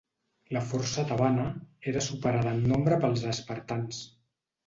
[0.55, 1.43] La força tebana
[1.91, 4.01] era superada en nombre pels espartans.